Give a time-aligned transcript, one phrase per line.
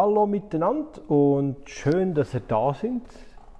[0.00, 3.02] Hallo miteinander und schön, dass ihr da sind.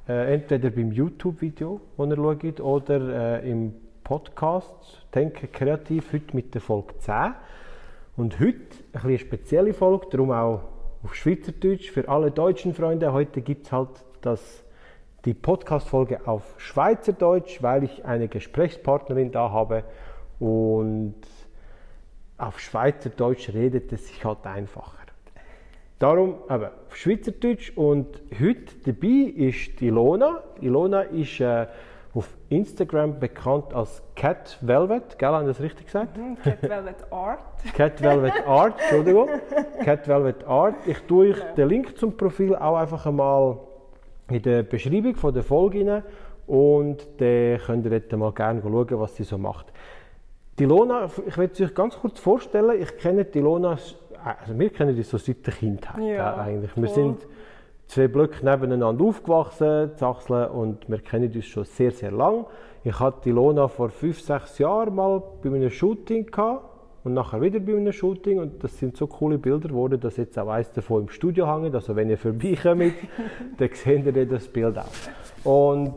[0.09, 6.55] Äh, entweder beim YouTube-Video, das ihr schaut, oder äh, im Podcast «Denke kreativ», heute mit
[6.55, 7.35] der Folge 10.
[8.17, 8.61] Und heute
[8.93, 10.61] ein eine spezielle Folge, darum auch
[11.03, 13.13] auf Schweizerdeutsch für alle deutschen Freunde.
[13.13, 14.63] Heute gibt es halt das,
[15.25, 19.83] die Podcast-Folge auf Schweizerdeutsch, weil ich eine Gesprächspartnerin da habe
[20.39, 21.17] und
[22.37, 24.98] auf Schweizerdeutsch redet es sich halt einfacher.
[25.99, 30.45] Darum aber auf Schweizerdeutsch und heute dabei ist Ilona.
[30.61, 31.67] Ilona ist äh,
[32.15, 36.17] auf Instagram bekannt als Cat Velvet, gell, haben das richtig gesagt?
[36.17, 37.41] Mhm, Cat Velvet Art.
[37.75, 39.29] Cat Velvet Art, Entschuldigung.
[39.85, 40.77] Cat Velvet Art.
[40.87, 43.59] Ich tue euch den Link zum Profil auch einfach einmal
[44.31, 46.05] in der Beschreibung von der Folge rein
[46.47, 49.73] und dann könnt ihr dort mal gerne schauen, was sie so macht.
[50.61, 52.81] Die Ilona, ich werde sie euch ganz kurz vorstellen.
[52.81, 53.79] Ich kenne die Ilona,
[54.25, 56.77] also wir kennen die so seit der Kindheit Ja, eigentlich.
[56.77, 56.95] Wir voll.
[56.95, 57.27] sind
[57.87, 62.45] zwei Blöcke nebeneinander aufgewachsen, Zachseln, und wir kennen uns schon sehr, sehr lang.
[62.85, 66.65] Ich hatte die Ilona vor fünf, sechs Jahren mal bei einem Shooting gehabt
[67.05, 70.39] und nachher wieder bei einem Shooting und das sind so coole Bilder geworden, dass jetzt
[70.39, 71.75] auch eins davon im Studio hängt.
[71.75, 72.93] Also wenn ihr vorbeikommt,
[73.59, 74.87] dann seht ihr das Bild auch.
[75.45, 75.95] Und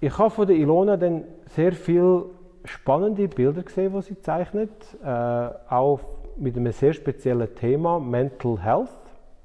[0.00, 2.26] ich habe von der Ilona dann sehr viele
[2.64, 4.70] spannende Bilder gesehen, die sie zeichnet,
[5.02, 6.00] äh, auch
[6.36, 8.88] mit einem sehr speziellen Thema, Mental Health,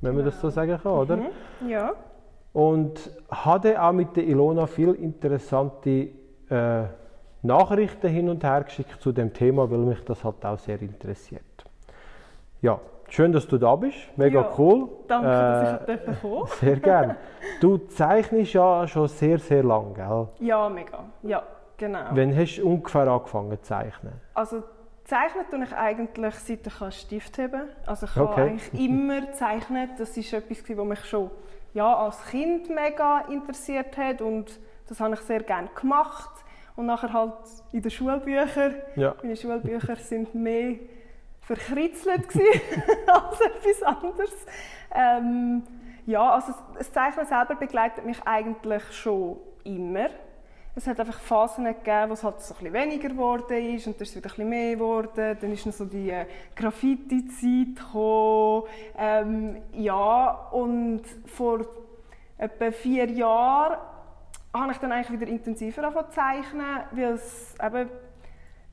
[0.02, 1.20] wenn man das so sagen kann, oder?
[1.68, 1.94] Ja.
[2.54, 6.10] Und hatte auch mit der Ilona viel interessante
[6.50, 6.84] äh,
[7.42, 11.44] Nachrichten hin und her geschickt zu dem Thema, weil mich das halt auch sehr interessiert.
[12.62, 14.90] Ja, schön, dass du da bist, mega Ja, cool.
[15.08, 17.16] Danke, dass ich Äh, äh, kommen Sehr gern.
[17.62, 20.28] Du zeichnest ja schon sehr, sehr lang, gell?
[20.40, 21.06] Ja, mega.
[21.23, 21.44] Ja,
[21.78, 22.00] genau.
[22.12, 24.14] Wann hast du ungefähr angefangen zu zeichnen?
[24.34, 24.64] Also
[25.09, 27.67] zeichnen tue ich eigentlich, seit ich einen Stift habe.
[27.85, 28.41] Also ich habe Okay.
[28.41, 29.91] eigentlich immer gezeichnet.
[29.97, 31.31] Das ist etwas, was mich schon
[31.73, 36.30] ja, als Kind mega interessiert hat und das habe ich sehr gerne gemacht.
[36.75, 37.33] Und nachher halt
[37.73, 38.75] in den Schulbüchern.
[38.95, 39.14] Ja.
[39.21, 40.75] Meine Schulbücher sind mehr
[41.42, 42.27] verkritzelt
[43.08, 44.45] als etwas anderes.
[44.95, 45.64] Ähm,
[46.05, 50.08] ja, also das- das Zeichnen selber begleitet mich eigentlich schon immer.
[50.75, 53.95] Es hat einfach Phasen gegeben, wo es halt so ein bisschen weniger geworden ist und
[53.95, 55.37] dann ist es wieder ein bisschen mehr geworden.
[55.41, 56.25] Dann ist noch so die äh,
[56.55, 58.63] Graffiti-Zeit gekommen.
[58.97, 61.65] Ähm, ja, und vor
[62.37, 63.77] etwa vier Jahren
[64.53, 67.89] habe ich dann eigentlich wieder intensiver angefangen zu zeichnen, weil es eben,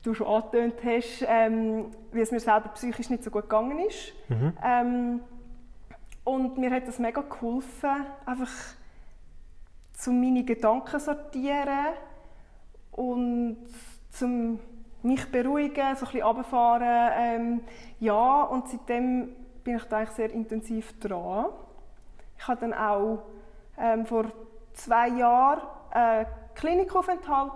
[0.03, 4.13] du schon angetönt hast, ähm, weil es mir selber psychisch nicht so gut gegangen ist.
[4.63, 5.19] Ähm,
[6.23, 8.51] und mir hat das mega geholfen, einfach
[9.97, 11.93] zu meine Gedanken sortieren
[12.91, 13.57] und
[14.11, 14.59] zum
[15.01, 17.11] mich beruhigen, so ein bisschen runterfahren.
[17.17, 17.61] Ähm,
[17.99, 21.47] ja, und seitdem bin ich da eigentlich sehr intensiv dran.
[22.37, 23.23] Ich hatte dann auch
[23.77, 24.25] ähm, vor
[24.73, 27.51] zwei Jahren einen Klinikaufenthalt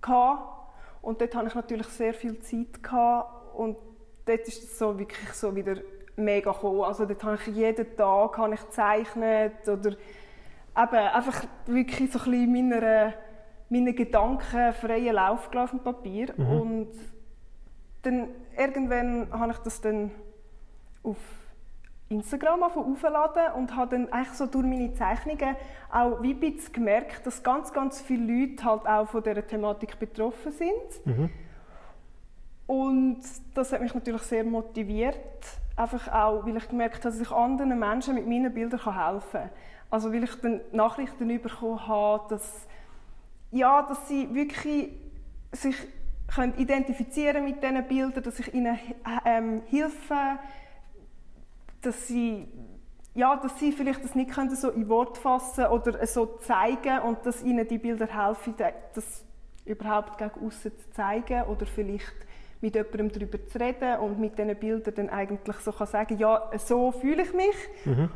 [0.00, 0.72] gehabt.
[1.02, 3.54] und dort hatte ich natürlich sehr viel Zeit gehabt.
[3.54, 3.76] und
[4.24, 5.76] dort ist es so wirklich so wieder
[6.16, 6.82] mega gekommen.
[6.82, 9.96] Also dort habe ich jeden Tag habe ich gezeichnet oder
[10.78, 13.12] eben einfach wirklich so ein bisschen meiner,
[13.68, 16.88] meinen Gedanken freien Lauf gelassen auf dem Papier und
[18.02, 20.10] dann irgendwann habe ich das dann
[21.02, 21.16] auf
[22.08, 25.56] Instagram aufzuladen und habe dann eigentlich so durch meine Zeichnungen
[25.90, 30.52] auch wie ein gemerkt, dass ganz, ganz viele Leute halt auch von dieser Thematik betroffen
[30.52, 31.28] sind.
[32.66, 33.20] Und
[33.54, 35.16] das hat mich natürlich sehr motiviert,
[35.76, 39.50] einfach auch, weil ich gemerkt habe, dass ich anderen Menschen mit meinen Bildern helfen kann.
[39.90, 42.66] Also weil ich dann Nachrichten bekommen habe, dass,
[43.50, 44.90] ja, dass sie wirklich
[45.52, 45.76] sich
[46.28, 48.78] können identifizieren mit diesen Bildern, dass ich ihnen
[49.24, 50.38] ähm, helfe,
[51.80, 52.48] dass sie,
[53.14, 57.24] ja, dass sie vielleicht das nicht können so in Wort fassen oder so zeigen und
[57.24, 58.54] dass ihnen die Bilder helfen,
[58.94, 59.24] das
[59.64, 62.14] überhaupt gegen außen zu zeigen oder vielleicht
[62.60, 66.50] mit jemandem darüber zu reden und mit diesen Bildern dann eigentlich so kann sagen, ja,
[66.56, 67.56] so fühle ich mich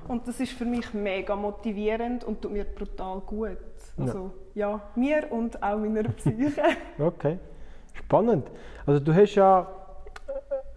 [0.08, 3.58] und das ist für mich mega motivierend und tut mir brutal gut.
[3.98, 6.62] Also ja, mir und auch meiner Psyche.
[6.98, 7.38] Okay,
[7.94, 8.50] spannend.
[8.86, 9.68] Also du hast ja,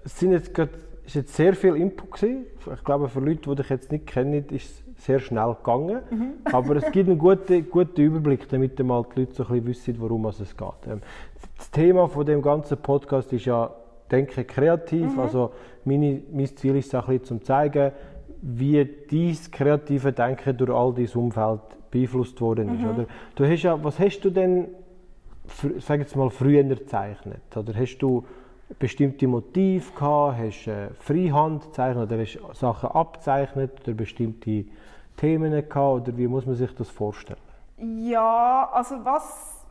[0.04, 0.72] es sind jetzt gerade,
[1.06, 2.46] ist jetzt sehr viel Input gewesen.
[2.74, 6.02] Ich glaube, für Leute, die dich jetzt nicht kennen, ist es sehr schnell gegangen.
[6.46, 10.00] Aber es gibt einen guten, guten Überblick, damit mal die Leute so ein bisschen wissen,
[10.00, 10.70] worum es geht.
[10.88, 11.02] Ähm,
[11.58, 13.70] Das Thema von dem ganzen Podcast ist ja
[14.12, 15.18] Denke kreativ.
[15.18, 15.52] Also
[15.84, 17.92] meine, mein Ziel ist es ein bisschen, zu zeigen,
[18.42, 22.86] wie dein kreative Denken durch all dein Umfeld beeinflusst worden ist.
[22.86, 23.06] Oder?
[23.36, 24.68] Du hast ja, was hast du denn,
[25.80, 27.42] sag jetzt mal, früher gezeichnet?
[27.56, 28.26] Oder hast du
[28.78, 30.38] bestimmte Motive gehabt?
[30.38, 34.66] Hast du äh, Freihand gezeichnet oder hast du Sachen abgezeichnet oder bestimmte
[35.18, 35.76] Themen gehabt?
[35.76, 37.40] Oder wie muss man sich das vorstellen?
[37.78, 39.66] Ja, also was,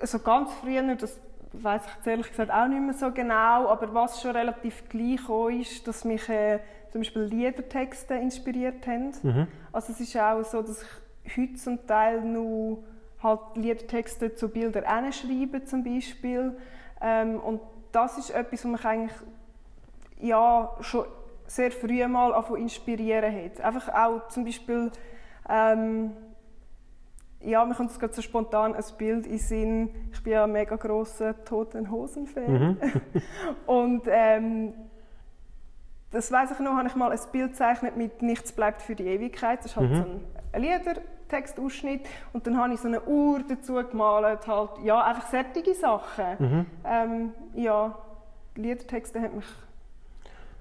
[0.00, 1.18] also ganz früher, das
[1.52, 5.86] weiß ich ehrlich gesagt auch nicht mehr so genau, aber was schon relativ gleich ist,
[5.88, 6.60] dass mich äh,
[6.90, 9.12] zum Beispiel Liedertexte inspiriert haben.
[9.22, 9.46] Mhm.
[9.72, 10.84] Also es ist auch so, dass
[11.24, 12.78] ich heute zum Teil nur
[13.22, 16.56] halt Liedertexte zu Bildern schreibe zum Beispiel.
[17.00, 17.60] Ähm, und
[17.92, 19.16] das ist etwas, was mich eigentlich
[20.20, 21.04] ja, schon
[21.48, 23.60] sehr früh mal inspirieren hat.
[23.60, 24.92] Einfach auch zum Beispiel
[25.48, 26.12] ähm,
[27.40, 29.90] ja, mir kommt gerade so spontan ein Bild in Sinn.
[30.12, 32.52] Ich bin ja ein mega grosser Toten Hosen-Fan.
[32.52, 32.76] Mhm.
[33.66, 34.74] und ähm,
[36.10, 39.04] das weiß ich noch, habe ich mal ein Bild gezeichnet mit «Nichts bleibt für die
[39.04, 39.60] Ewigkeit».
[39.60, 39.96] Das ist halt mhm.
[39.96, 40.04] so
[40.52, 42.08] ein Liedertextausschnitt.
[42.32, 44.46] Und dann habe ich so eine Uhr dazu gemalt.
[44.46, 46.24] Halt, ja, einfach sättige Sachen.
[46.38, 46.66] Mhm.
[46.84, 47.96] Ähm, ja,
[48.56, 49.46] Liedertexte haben mich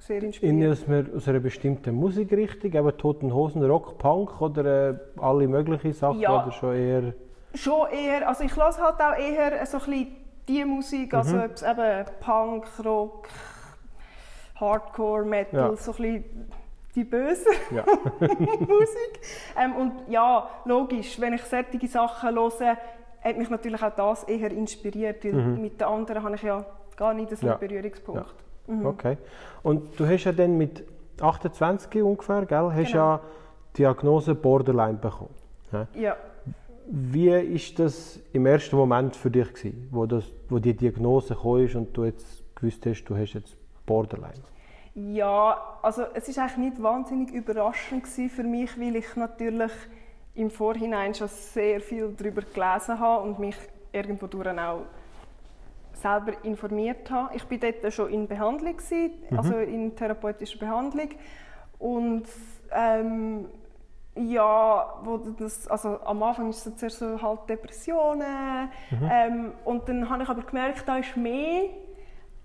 [0.07, 0.71] sehr inspiriert.
[0.71, 5.93] Aus einer, aus einer bestimmten Musikrichtung, eben Toten Hosen, Rock, Punk oder äh, alle möglichen
[5.93, 7.13] Sachen ja, oder schon eher?
[7.53, 10.07] Schon eher, also ich lasse halt auch eher so ein bisschen
[10.47, 11.43] die Musik, also mhm.
[11.43, 13.27] eben Punk, Rock,
[14.55, 15.75] Hardcore, Metal, ja.
[15.75, 16.23] so ein bisschen
[16.95, 17.83] die böse ja.
[18.19, 19.19] Musik.
[19.57, 22.77] Ähm, und ja, logisch, wenn ich solche Sachen höre,
[23.21, 25.61] hat mich natürlich auch das eher inspiriert, weil mhm.
[25.61, 26.65] mit den anderen habe ich ja
[26.95, 27.55] gar nicht so einen ja.
[27.55, 28.46] Berührungspunkt.
[28.67, 28.85] Mhm.
[28.85, 29.17] Okay.
[29.63, 30.83] Und du hast ja dann mit
[31.19, 32.97] 28 ungefähr, gell, hast genau.
[32.97, 33.21] ja
[33.77, 35.33] Diagnose Borderline bekommen.
[35.71, 35.87] Ja.
[35.93, 36.17] ja.
[36.89, 41.81] Wie ist das im ersten Moment für dich gewesen, wo, das, wo die Diagnose kam
[41.81, 44.41] und du jetzt gewusst hast, du hast jetzt Borderline?
[44.95, 49.71] Ja, also es ist eigentlich nicht wahnsinnig überraschend für mich, weil ich natürlich
[50.33, 53.55] im Vorhinein schon sehr viel darüber gelesen habe und mich
[53.91, 54.81] irgendwo auch
[56.07, 57.35] selber informiert habe.
[57.35, 58.75] Ich war dort schon in Behandlung,
[59.29, 59.37] mhm.
[59.37, 61.09] also in therapeutischer Behandlung.
[61.79, 62.25] Und
[62.71, 63.47] ähm,
[64.15, 69.09] ja, wo das, also am Anfang ist es zuerst so halt Depressionen mhm.
[69.11, 71.65] ähm, und dann habe ich aber gemerkt, da ist mehr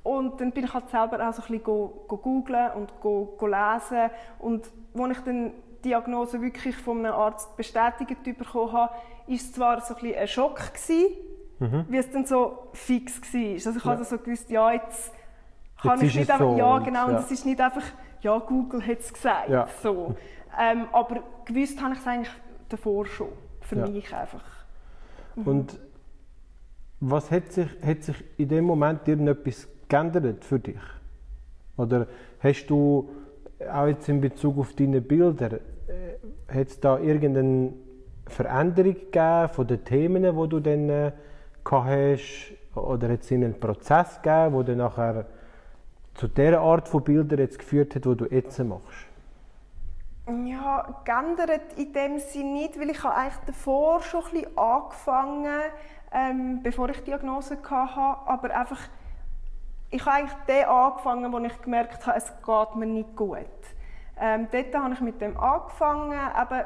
[0.03, 3.35] und dann bin ich halt selber auch so ein bisschen go, go googlen und go,
[3.38, 4.67] go lesen und
[4.99, 9.81] als ich dann die Diagnose wirklich von einem Arzt bestätigt bekommen habe, war es zwar
[9.81, 11.17] so ein, bisschen ein Schock gewesen,
[11.62, 11.85] mhm.
[11.88, 13.53] wie es dann so fix war.
[13.53, 13.91] Also ich ja.
[13.91, 15.12] habe so gewusst, ja, jetzt
[15.81, 17.85] kann jetzt ich nicht einfach, so ja genau, und es ist nicht einfach,
[18.20, 19.69] ja, Google hat es gesagt, ja.
[19.82, 20.14] so.
[20.61, 22.32] Ähm, aber gewusst habe ich es eigentlich
[22.69, 23.29] davor schon,
[23.61, 23.88] für ja.
[23.88, 24.44] mich einfach.
[25.37, 25.47] Mhm.
[25.47, 25.79] Und
[27.00, 30.81] was hat sich, hat sich in dem Moment irgendetwas geändert für dich?
[31.76, 32.06] Oder
[32.41, 33.08] hast du
[33.73, 37.73] auch jetzt in Bezug auf deine Bilder, äh, hat es da irgendeine
[38.26, 41.12] Veränderung gegeben von den Themen, die du dann äh,
[41.70, 45.26] hast, oder hat es einen Prozess gegeben, der dann nachher
[46.14, 49.06] zu der Art von Bildern jetzt geführt hat, die du jetzt machst?
[50.44, 55.61] Ja, geändert in dem Sinne nicht, weil ich eigentlich davor schon ein bisschen angefangen
[56.12, 58.81] ähm, bevor ich die Diagnose hatte, aber einfach,
[59.91, 63.37] ich habe eigentlich den angefangen, wo ich gemerkt habe, es geht mir nicht gut.
[64.20, 66.65] Ähm, dort habe ich mit dem angefangen, eben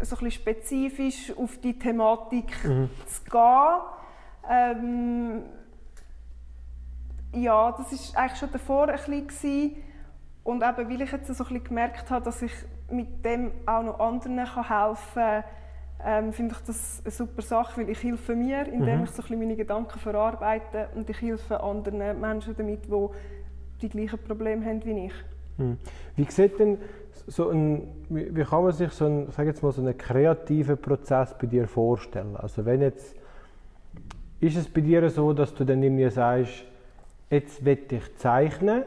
[0.00, 2.90] so ein bisschen spezifisch auf die Thematik mhm.
[3.06, 3.80] zu gehen
[4.50, 5.42] ähm,
[7.32, 9.76] ja, das war eigentlich schon davor ein bisschen.
[10.42, 12.52] Und eben, weil ich jetzt so ein bisschen gemerkt habe, dass ich
[12.90, 15.44] mit dem auch noch anderen helfen kann,
[16.04, 19.04] ähm, finde ich das eine super Sache, weil ich helfe mir, indem mhm.
[19.04, 23.08] ich so ein bisschen meine Gedanken verarbeite und ich helfe anderen Menschen damit, die
[23.80, 25.14] die gleichen Probleme haben wie ich.
[25.56, 25.78] Mhm.
[26.16, 26.78] Wie sieht denn
[27.26, 31.34] so ein, wie kann man sich so einen, sag jetzt mal, so einen kreativen Prozess
[31.40, 32.36] bei dir vorstellen?
[32.36, 33.16] Also wenn jetzt
[34.44, 36.64] ist es bei dir so, dass du dann irgendwie sagst,
[37.30, 38.84] jetzt will ich zeichnen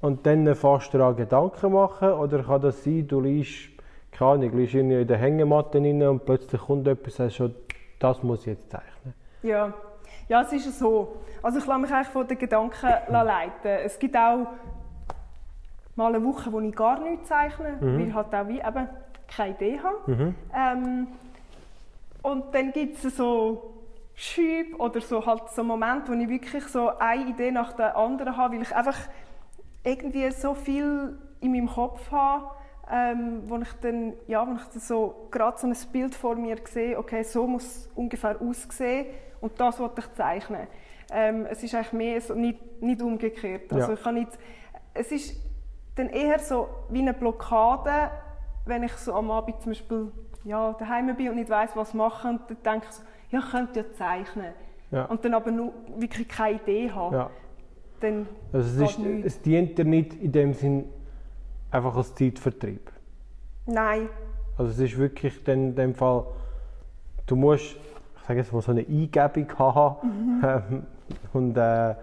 [0.00, 2.12] und dann fast daran Gedanken machen?
[2.12, 3.68] Oder kann das sein, du liest,
[4.10, 7.54] keine Ahnung, liest in der Hängematte rein und plötzlich kommt etwas und sagst
[7.98, 9.14] das muss ich jetzt zeichnen?
[9.42, 9.74] Ja.
[10.28, 11.16] Ja, es ist so.
[11.42, 13.70] Also ich lasse mich eigentlich von den Gedanken leiten.
[13.84, 14.46] Es gibt auch
[15.94, 17.98] mal eine Woche, wo ich gar nichts zeichne, mhm.
[17.98, 18.88] weil ich halt auch wie eben
[19.28, 20.10] keine Idee habe.
[20.10, 20.34] Mhm.
[20.56, 21.06] Ähm,
[22.22, 23.79] und dann gibt es so
[24.20, 28.36] Schübe oder so halt so Momente, wo ich wirklich so eine Idee nach der anderen
[28.36, 28.98] habe, weil ich einfach
[29.82, 32.50] irgendwie so viel in meinem Kopf habe,
[32.92, 36.58] ähm, wo ich dann, ja, wo ich dann so gerade so ein Bild vor mir
[36.68, 39.06] sehe, okay, so muss es ungefähr aussehen
[39.40, 40.66] und das wollte ich zeichnen.
[41.10, 43.72] Ähm, es ist eigentlich mehr so, nicht, nicht umgekehrt.
[43.72, 43.94] Also ja.
[43.94, 44.38] ich kann nicht,
[44.92, 45.34] es ist
[45.96, 48.10] dann eher so wie eine Blockade,
[48.66, 50.12] wenn ich so am Abend zum Beispiel
[50.44, 53.50] ja, daheim bin und nicht weiß, was machen, und dann denke ich so, ja, ich
[53.50, 54.52] könnte ja zeichnen.
[54.90, 55.04] Ja.
[55.04, 57.14] Und dann aber nur wirklich keine Idee haben.
[57.14, 57.30] Ja.
[58.00, 60.84] dann Also es, ist, es dient dir nicht in dem Sinn
[61.70, 62.90] einfach als Zeitvertrieb.
[63.66, 64.08] Nein,
[64.56, 66.26] Also es ist wirklich dann in dem Fall,
[67.26, 70.86] du musst, ich sage jetzt mal, so eine Eingebung haben ähm,
[71.32, 71.94] und äh,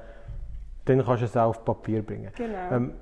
[0.86, 2.32] dann kannst du es auch auf Papier bringen.
[2.36, 2.72] genau.
[2.72, 2.94] Ähm,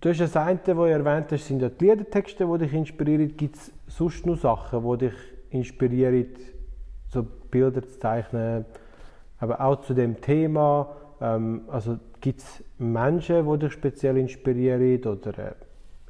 [0.00, 3.36] du hast das eine, das du erwähnt hast, sind ja die Liedertexte, die dich inspirieren.
[3.36, 5.14] Gibt es sonst noch Sachen, die dich
[5.50, 6.26] inspirieren,
[7.08, 8.64] so Bilder zu zeichnen,
[9.40, 10.96] aber auch zu dem Thema?
[11.20, 15.52] Ähm, also gibt es Menschen, die dich speziell inspirieren oder äh,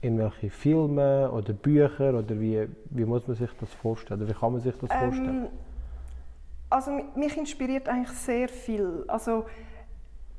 [0.01, 4.21] irgendwelche Filme oder Bücher oder wie, wie muss man sich das vorstellen?
[4.21, 5.45] Oder wie kann man sich das vorstellen?
[5.45, 5.49] Ähm,
[6.71, 9.05] also mi- mich inspiriert eigentlich sehr viel.
[9.09, 9.47] Also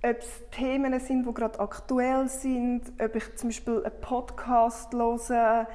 [0.02, 5.68] ob es Themen sind, die gerade aktuell sind, ob ich zum Beispiel einen Podcast höre,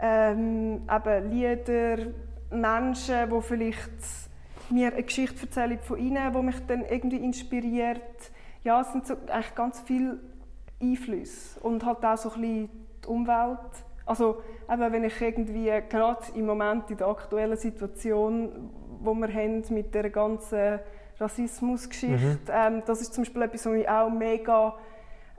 [0.00, 2.06] ähm, eben Lieder,
[2.50, 4.29] Menschen, die vielleicht
[4.70, 8.00] mir eine Geschichte erzählen von ihnen, die mich dann irgendwie inspiriert.
[8.62, 10.18] Ja, es sind so eigentlich ganz viele
[10.80, 12.70] Einflüsse und halt auch so ein bisschen
[13.04, 13.58] die Umwelt.
[14.06, 19.62] Also eben, wenn ich irgendwie gerade im Moment in der aktuellen Situation, wo wir haben
[19.70, 20.80] mit der ganzen
[21.18, 24.74] Rassismusgeschichte, ähm, das ist zum Beispiel etwas, was mich auch mega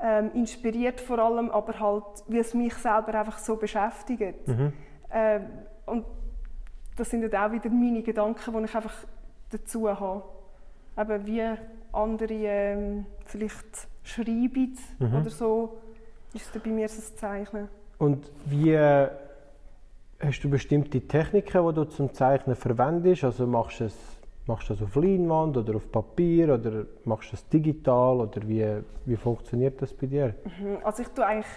[0.02, 4.48] ähm, inspiriert vor allem, aber halt, wie es mich selber einfach so beschäftigt.
[4.48, 4.74] Mhm.
[5.12, 5.46] Ähm,
[5.86, 6.06] und
[6.96, 8.94] das sind dann auch wieder meine Gedanken, die ich einfach
[9.52, 10.24] dazu habe.
[10.98, 11.44] Eben wie
[11.94, 15.16] andere ähm, vielleicht schreiben Mhm.
[15.16, 15.78] oder so,
[16.34, 17.68] ist bei mir das Zeichnen.
[17.98, 19.10] Und wie äh,
[20.20, 23.24] hast du bestimmte Techniken, die du zum Zeichnen verwendest?
[23.24, 27.36] Also machst du es machst du das auf Leinwand oder auf Papier oder machst du
[27.36, 30.36] es digital oder wie, wie funktioniert das bei dir?
[30.60, 30.78] Mhm.
[30.84, 31.52] Also ich tue eigentlich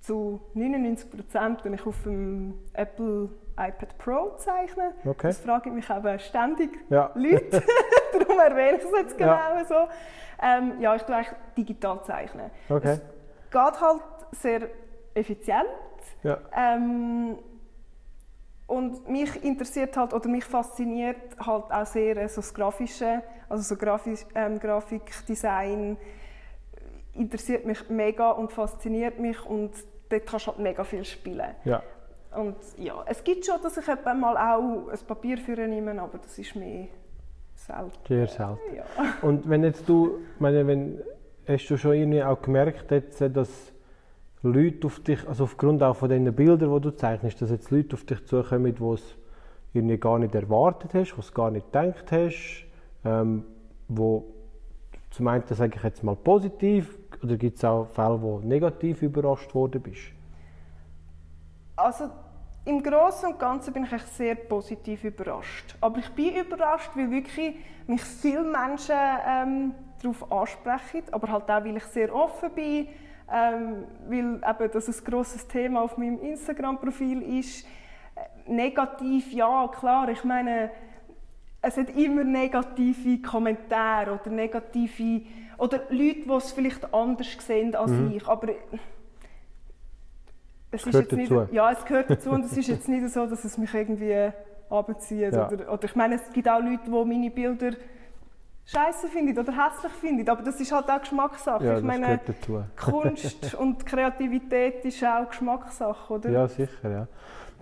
[0.00, 4.92] zu 99 Prozent ich auf dem Apple iPad Pro zeichnen.
[5.04, 5.28] Okay.
[5.28, 7.10] Das fragen mich eben ständig Ja.
[7.14, 7.62] Leute,
[8.18, 9.64] darum erwähne ich es jetzt genau Ja.
[9.64, 9.88] so.
[10.42, 12.50] Ähm, ja, ich tue eigentlich digital zeichnen.
[12.68, 12.92] Okay.
[12.92, 13.00] Es
[13.50, 14.68] geht halt sehr
[15.14, 15.66] effizient.
[16.22, 16.38] Ja.
[16.54, 17.38] Ähm,
[18.66, 23.62] und mich interessiert halt oder mich fasziniert halt auch sehr äh, so das Grafische, also
[23.62, 25.96] so Grafisch, ähm, Grafikdesign
[27.14, 29.70] interessiert mich mega und fasziniert mich und
[30.10, 31.54] dort kannst du halt mega viel spielen.
[31.64, 31.82] ja.
[32.36, 36.38] Und ja, es gibt schon, dass ich mal auch ein Papier für nehme, aber das
[36.38, 36.88] ist mehr
[37.54, 37.92] selten.
[38.06, 38.76] Sehr selten.
[38.76, 38.84] Ja.
[39.22, 41.00] Und wenn jetzt du, meine, wenn,
[41.48, 43.72] hast du schon irgendwie auch gemerkt, jetzt, äh, dass
[44.42, 47.94] Leute auf dich, also aufgrund auch von den Bildern, die du zeichnest, dass jetzt Leute
[47.94, 49.16] auf dich zukommen, die es
[49.72, 52.66] irgendwie gar nicht erwartet hast, die es gar nicht gedacht hast,
[53.04, 53.44] ähm,
[53.88, 54.26] wo
[55.10, 59.54] zum einen sage ich jetzt mal positiv, oder gibt es auch Fälle, wo negativ überrascht
[59.54, 60.12] worden bist?
[61.76, 62.10] Also
[62.66, 65.76] im Großen und Ganzen bin ich echt sehr positiv überrascht.
[65.80, 67.54] Aber ich bin überrascht, weil wirklich
[67.86, 68.96] mich viele Menschen
[69.26, 72.88] ähm, darauf ansprechen, aber halt auch, weil ich sehr offen bin,
[73.32, 77.66] ähm, weil eben das ein grosses Thema auf meinem Instagram-Profil ist.
[78.46, 80.70] Negativ, ja klar, ich meine,
[81.62, 85.22] es hat immer negative Kommentare oder negative
[85.58, 88.48] oder Leute, die es vielleicht anders sehen als ich, aber
[90.76, 91.54] es gehört nicht, dazu.
[91.54, 94.30] ja, es gehört dazu und es ist jetzt nicht so, dass es mich irgendwie
[94.68, 95.32] abzieht.
[95.32, 95.48] Ja.
[95.50, 97.72] Oder, oder ich meine, es gibt auch Leute, die meine Bilder
[98.66, 101.64] scheiße finden oder hässlich finden, aber das ist halt auch Geschmackssache.
[101.64, 102.20] Ja, ich meine.
[102.76, 106.30] Kunst und Kreativität ist auch Geschmackssache, oder?
[106.30, 107.08] Ja, sicher, ja.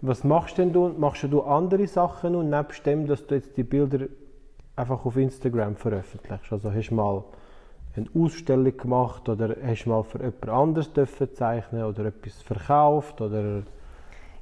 [0.01, 0.89] Was machst denn du?
[0.89, 4.07] Machst du andere Sachen und nebst dem, dass du jetzt die Bilder
[4.77, 6.53] einfach auf Instagram veröffentlichst?
[6.53, 7.25] Also hast du mal
[7.97, 13.21] eine Ausstellung gemacht oder hast du mal für jemand anderes dürfen zeichnen oder etwas verkauft
[13.21, 13.63] oder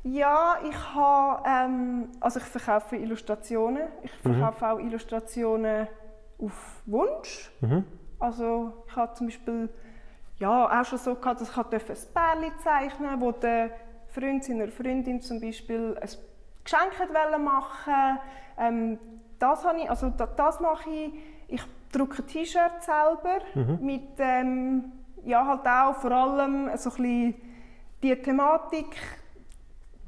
[0.02, 3.88] Ja, ich habe, ähm, also ich verkaufe Illustrationen.
[4.02, 5.86] Ich verkaufe auch Illustrationen
[6.38, 7.50] auf Wunsch.
[7.60, 7.84] Mhm.
[8.18, 9.68] Also ich habe zum Beispiel
[10.38, 13.70] ja, auch schon so gehabt, dass ich halt ein Bärli zeichnen wo der
[14.08, 16.08] Freund seiner Freundin zum Beispiel ein
[16.64, 18.18] Geschenk machen
[18.58, 18.98] ähm,
[19.38, 21.12] das, habe ich, also da, das mache ich.
[21.48, 23.40] Ich drucke T-Shirts selber
[23.80, 24.92] mit ähm,
[25.24, 27.34] ja, halt auch vor allem so ein bisschen
[28.02, 28.96] die Thematik,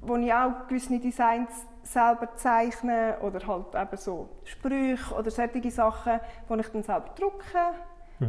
[0.00, 1.50] wo ich auch gewisse Designs
[1.82, 7.58] selber zeichne oder halt eben so Sprüche oder solche Sachen, die ich dann selber drucke.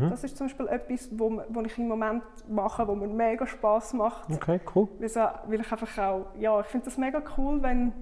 [0.09, 3.93] Das ist zum Beispiel etwas, wo, wo ich im Moment mache, wo mir mega Spaß
[3.93, 4.29] macht.
[4.31, 4.89] Okay, cool.
[4.99, 7.93] Weil, ich einfach auch, ja, ich finde das mega cool, wenn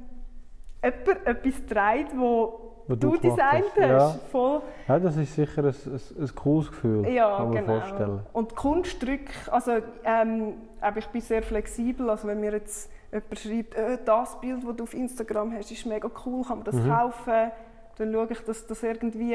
[0.82, 4.10] jemand etwas trägt, Wo du du designt hast, ja.
[4.32, 4.62] Voll.
[4.88, 7.80] Ja, das ist sicher ein, ein, ein cooles Gefühl, Ja, kann man genau.
[7.80, 8.20] vorstellen.
[8.34, 9.72] Und Kunstdrücke, also
[10.04, 10.54] ähm,
[10.98, 14.84] ich bin sehr flexibel, also wenn mir jetzt jemand schreibt, äh, das Bild, das du
[14.84, 16.90] auf Instagram hast, ist mega cool, kann man das Mhm.
[16.90, 17.52] kaufen,
[17.98, 19.34] dann schaue ich, dass das irgendwie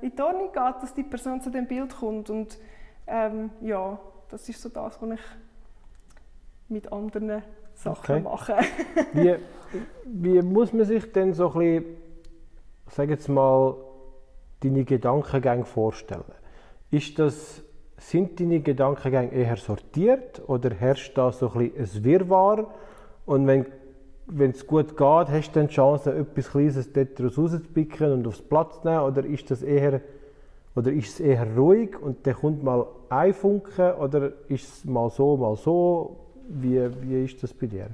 [0.00, 2.58] in die Ordnung geht, dass die Person zu dem Bild kommt und
[3.12, 5.20] Ähm, ja, das ist so das, was ich
[6.68, 7.42] mit anderen
[7.74, 8.20] Sachen Okay.
[8.20, 8.56] mache.
[9.12, 9.34] Wie,
[10.04, 11.84] wie muss man sich denn so ein bisschen,
[12.90, 13.76] sag jetzt mal,
[14.60, 16.24] deine Gedankengänge vorstellen?
[16.90, 17.62] Ist das,
[17.96, 22.66] sind deine Gedankengänge eher sortiert oder herrscht da so ein bisschen ein Wirrwarr?
[23.26, 28.26] Und wenn es gut geht, hast du dann die Chance, etwas Kleines daraus rauszupicken und
[28.26, 29.04] aufs Platz zu nehmen?
[29.04, 30.00] Oder ist, das eher,
[30.74, 33.96] oder ist es eher ruhig und dann kommt mal ein Funke?
[33.98, 36.16] Oder ist es mal so, mal so?
[36.48, 37.86] Wie, wie ist das bei dir?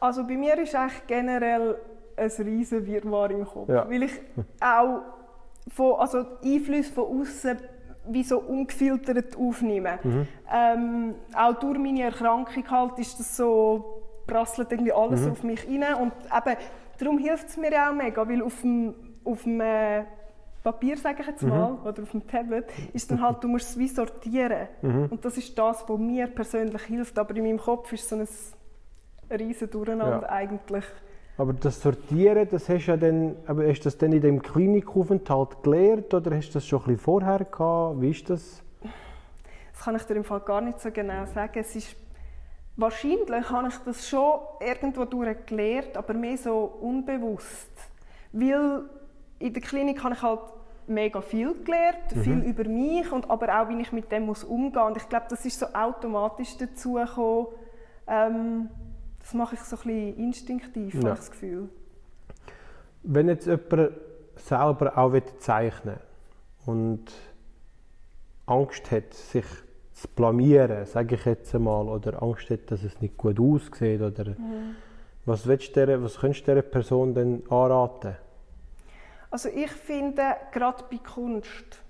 [0.00, 1.76] Also bei mir ist eigentlich generell
[2.16, 3.88] ein riesen Wirrwarr im Kopf, Ja.
[3.88, 4.12] weil ich
[4.60, 5.00] auch
[5.74, 7.58] von, also Einflüsse von außen
[8.08, 9.98] wie so ungefiltert aufnehme.
[10.02, 10.26] Mhm.
[10.52, 15.30] Ähm, auch durch meine Erkrankung halt ist das so prasselt irgendwie alles Mhm.
[15.32, 16.56] auf mich rein und eben
[16.98, 20.04] darum hilft es mir auch mega, weil auf dem, auf dem äh,
[20.64, 21.32] Papier, sage ich Mhm.
[21.32, 24.68] jetzt mal, oder auf dem Tablet, ist dann halt, du musst es wie sortieren.
[24.80, 25.06] Mhm.
[25.10, 27.18] Und das ist das, was mir persönlich hilft.
[27.18, 28.28] Aber in meinem Kopf ist so ein
[29.30, 30.28] riesen Durcheinander Ja.
[30.28, 30.84] eigentlich.
[31.38, 34.42] Aber das Sortieren, das hast du ja dann, aber hast du das dann in dem
[34.42, 38.00] Klinikaufenthalt gelernt oder hast du das schon ein bisschen vorher gehabt?
[38.00, 38.62] Wie ist das?
[39.72, 41.58] Das kann ich dir im Fall gar nicht so genau sagen.
[41.58, 41.96] Es ist,
[42.76, 47.70] wahrscheinlich habe ich das schon irgendwo durch gelernt, aber mehr so unbewusst.
[48.32, 48.84] Weil
[49.38, 50.40] in der Klinik habe ich halt
[50.86, 54.82] mega viel gelernt, viel über mich und aber auch, wie ich mit dem muss umgehen
[54.82, 57.46] Und ich glaube, das ist so automatisch dazu gekommen.
[58.06, 58.68] Ähm,
[59.22, 61.00] das mache ich so ein bisschen instinktiv, Ja.
[61.00, 61.68] habe ich das Gefühl.
[63.02, 63.92] Wenn jetzt jemand
[64.36, 65.96] selber auch will zeichnen
[66.66, 67.12] und
[68.46, 69.44] Angst hat, sich
[69.92, 74.34] zu blamieren, sage ich jetzt einmal, oder Angst hat, dass es nicht gut aussieht, oder
[75.24, 78.16] was, willst du der, was könntest du dieser Person denn anraten?
[79.30, 81.80] Also ich finde, gerade bei Kunst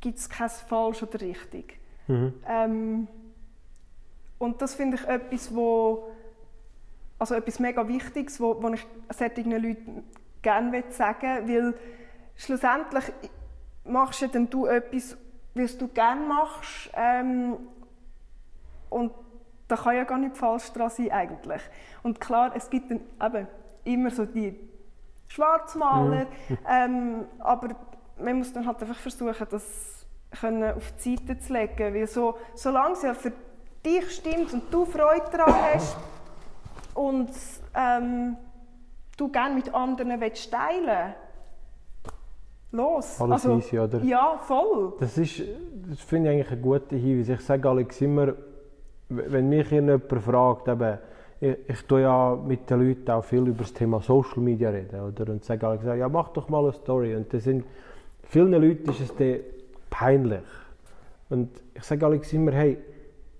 [0.00, 1.78] gibt es kein falsch oder richtig.
[2.06, 2.32] Mhm.
[2.48, 3.08] Ähm,
[4.38, 6.09] und das finde ich etwas, wo,
[7.20, 10.04] also etwas mega Wichtiges, wo, wo ich solchen Leuten
[10.42, 11.74] gerne sagen will, weil
[12.34, 13.04] schlussendlich
[13.84, 15.16] machst ja dann du etwas,
[15.54, 17.58] was du gerne machst ähm,
[18.88, 19.12] und
[19.68, 21.62] da kann ja gar nicht falsch dran sein eigentlich.
[22.02, 23.46] Und klar, es gibt dann eben
[23.84, 24.58] immer so die
[25.28, 26.26] Schwarzmaler,
[26.68, 27.76] ähm, aber
[28.18, 30.06] man muss dann halt einfach versuchen, das
[30.40, 33.32] können auf die Seite zu legen, weil so, solange es ja für
[33.84, 35.96] dich stimmt und du Freude daran hast
[37.00, 37.30] und
[37.74, 38.36] ähm,
[39.16, 41.14] du gerne mit anderen willst teilen
[42.72, 43.20] los.
[43.20, 44.02] Alles easy, oder?
[44.02, 44.92] Ja, voll.
[45.00, 45.42] Das ist,
[45.88, 47.28] das finde ich eigentlich ein guter Hinweis.
[47.30, 48.34] Ich sage Alex immer,
[49.08, 50.98] wenn mich jemand fragt, eben,
[51.40, 55.00] ich, ich tue ja mit den Leuten auch viel über das Thema Social Media reden,
[55.00, 55.32] oder?
[55.32, 57.16] Und sage Alex, ja, mach doch mal eine Story.
[57.16, 57.64] Und das sind,
[58.24, 59.40] vielen Leuten ist es dann
[59.88, 60.42] peinlich.
[61.30, 62.76] Und ich sage Alex immer, hey,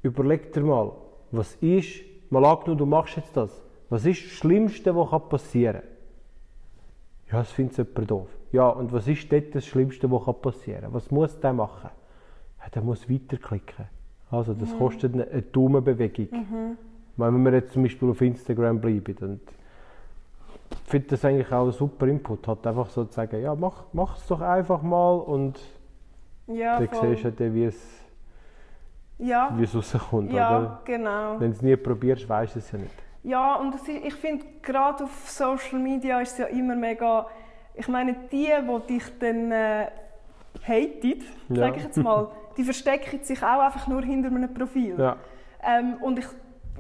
[0.03, 0.93] überleg dir mal,
[1.31, 5.91] was ist, mal angenommen, du machst jetzt das, was ist das Schlimmste, was passieren kann?
[7.33, 8.29] Ja, das findet jemand doof.
[8.53, 10.95] Ja, und was ist dort das Schlimmste, was passieren kann?
[10.95, 11.91] Was muss der machen?
[12.61, 13.87] Ja, der muss weiterklicken.
[14.31, 16.77] Also, das kostet eine, eine Daumenbewegung.
[17.17, 19.17] Wenn wir jetzt zum Beispiel auf Instagram bleiben.
[19.21, 19.41] Und
[20.73, 22.47] ich finde das eigentlich auch ein super Input.
[22.47, 25.61] Halt einfach so zu sagen, ja, mach, es doch einfach mal und
[26.47, 27.11] Ja, dann voll.
[27.11, 28.01] siehst du dann, wie es,
[29.21, 30.33] ja, wie es rauskommt.
[30.33, 30.81] ja Oder?
[30.85, 31.39] genau.
[31.39, 32.95] Wenn du es nie probierst, weißt du es ja nicht.
[33.23, 37.27] Ja, und ist, ich finde, gerade auf Social Media ist es ja immer mega.
[37.75, 39.87] Ich meine, die, die dich dann äh,
[40.67, 41.57] haten, Ja.
[41.67, 44.99] sage ich jetzt mal, die verstecken sich auch einfach nur hinter einem Profil.
[44.99, 45.17] Ja,
[45.63, 46.27] Ähm, und ich,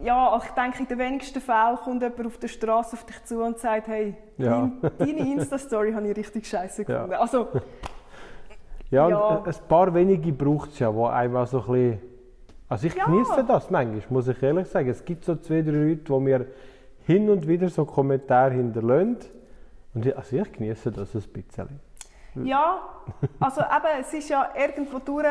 [0.02, 3.22] ja, also ich denke, in den wenigsten Fällen kommt jemand auf der Straße auf dich
[3.24, 4.70] zu und sagt: Hey, Ja.
[4.80, 7.02] dein, deine Insta-Story habe ich richtig scheiße Ja.
[7.04, 7.14] gefunden.
[7.16, 7.48] Also,
[8.90, 9.18] ja, Ja.
[9.18, 12.09] Und ein paar wenige braucht es ja, die einem auch so ein bisschen...
[12.70, 13.04] Also ich Ja.
[13.04, 14.88] genieße das manchmal, muss ich ehrlich sagen.
[14.88, 16.46] Es gibt so zwei, drei Leute, die mir
[17.04, 19.18] hin und wieder so Kommentare hinterlassen.
[19.92, 21.80] Und ich, also ich genieße das ein bisschen.
[22.44, 22.80] Ja,
[23.40, 25.26] also eben, es ist ja irgendwo durch,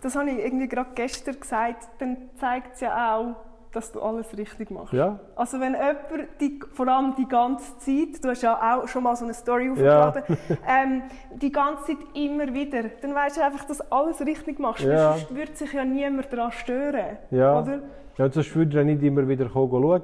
[0.00, 3.36] das habe ich irgendwie gerade gestern gesagt, dann zeigt es ja auch,
[3.72, 4.92] dass du alles richtig machst.
[4.92, 9.02] Ja, Also wenn jemand, die, vor allem die ganze Zeit, du hast ja auch schon
[9.02, 10.22] mal so eine Story aufgeladen,
[10.68, 11.02] ähm,
[11.34, 14.84] die ganze Zeit immer wieder, dann weißt du einfach, dass du alles richtig machst.
[14.84, 15.14] Ja.
[15.14, 17.16] Sonst würde sich ja niemand daran stören.
[17.30, 17.60] ja.
[17.60, 17.80] Oder?
[18.18, 20.02] ja und sonst würde er nicht immer wieder schauen.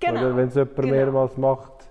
[0.00, 0.20] Genau.
[0.20, 0.88] Oder wenn es jemand genau.
[0.88, 1.88] mehrmals macht.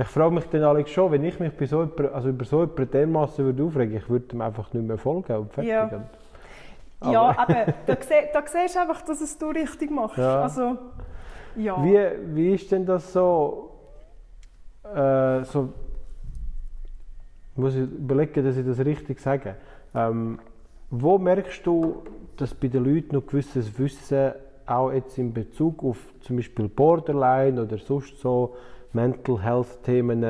[0.00, 2.60] Ich frage mich dann Alex schon, wenn ich mich bei so jemand, also über so
[2.60, 5.70] jemanden dermassen würde aufregen, ich würde ihm einfach nicht mehr folgen und fertig.
[5.70, 5.90] Ja.
[7.00, 10.18] Und- Ja, aber da, da siehst du einfach, dass es du richtig machst.
[10.18, 10.42] Ja.
[10.42, 10.76] Also,
[11.56, 11.82] ja.
[11.84, 13.70] Wie, wie ist denn das so,
[14.94, 15.68] äh, so,
[17.56, 19.56] muss ich überlegen, dass ich das richtig sage.
[19.94, 20.38] Ähm,
[20.90, 22.02] Wo merkst du,
[22.36, 24.32] dass bei den Leuten noch gewisses Wissen
[24.66, 28.54] auch jetzt in Bezug auf zum Beispiel Borderline oder sonst so
[28.92, 30.22] Mental Health Themen,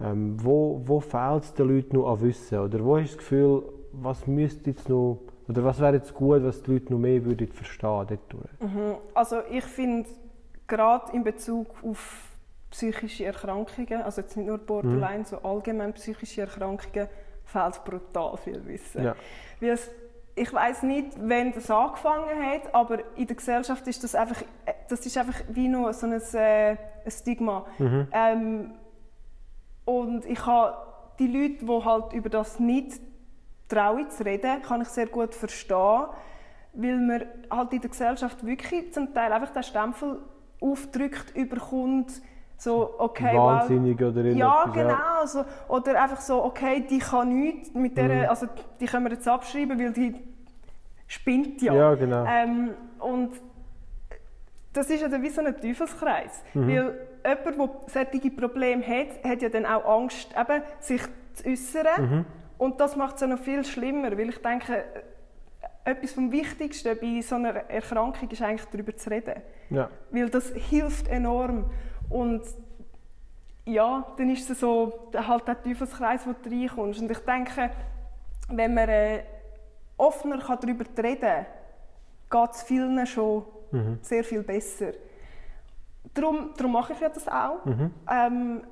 [0.00, 2.58] ähm, wo, wo fehlt es den Leuten noch an Wissen?
[2.60, 6.42] Oder wo hast du das Gefühl, was müsste jetzt noch, oder was wäre jetzt gut,
[6.44, 8.60] was die Leute noch mehr würden verstehen dort?
[8.60, 8.96] Mhm.
[9.14, 10.08] Also ich finde,
[10.66, 12.24] gerade in Bezug auf
[12.70, 15.24] psychische Erkrankungen, also jetzt nicht nur Borderline, mhm.
[15.24, 17.08] so allgemein psychische Erkrankungen,
[17.44, 19.04] fehlt brutal viel Wissen.
[19.04, 19.16] Ja.
[19.60, 19.90] Weil es,
[20.34, 24.42] ich weiß nicht, wann das angefangen hat, aber in der Gesellschaft ist das einfach,
[24.88, 27.64] das ist einfach wie nur so ein, äh, ein Stigma.
[27.78, 28.08] Mhm.
[28.12, 28.74] Ähm,
[29.86, 30.76] und ich habe
[31.18, 33.00] die Leute, die halt über das nicht
[33.68, 36.06] trauen zu reden, kann ich sehr gut verstehen,
[36.72, 40.20] weil man halt in der Gesellschaft wirklich zum Teil einfach den Stempel
[40.60, 42.22] aufdrückt, überkommt,
[42.56, 45.26] so, okay, Wahnsinnig well, oder Ja, genau.
[45.26, 48.28] So, oder einfach so, okay, die kann nichts, mit der, mhm.
[48.28, 48.48] also
[48.80, 50.14] die können wir jetzt abschreiben, weil die
[51.06, 51.72] spinnt ja.
[51.72, 52.26] Ja, genau.
[52.26, 53.30] Ähm, und
[54.72, 56.42] das ist ja dann wie so ein Teufelskreis.
[56.54, 56.68] Mhm.
[56.68, 61.02] Weil jemand, der solche Probleme hat, hat ja dann auch Angst, eben, sich
[61.34, 62.10] zu äußern.
[62.10, 62.24] Mhm.
[62.58, 64.84] Und das macht es ja noch viel schlimmer, weil ich denke,
[65.84, 69.40] etwas vom Wichtigsten bei so einer Erkrankung ist eigentlich darüber zu reden.
[69.70, 69.88] Ja.
[70.10, 71.70] Weil das hilft enorm.
[72.10, 72.42] Und
[73.64, 77.00] ja, dann ist es so halt der Teufelskreis, wo du reinkommst.
[77.00, 77.70] Und ich denke,
[78.48, 79.22] wenn man äh,
[79.96, 81.46] offener kann darüber reden
[82.28, 83.98] kann, geht es vielen schon mhm.
[84.02, 84.92] sehr viel besser.
[86.14, 87.64] Darum, darum mache ich ja das auch.
[87.64, 87.90] Mhm.
[88.10, 88.62] Ähm,